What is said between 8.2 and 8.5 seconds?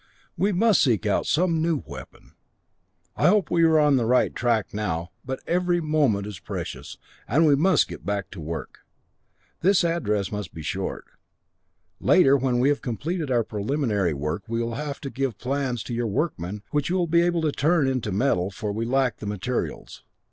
to the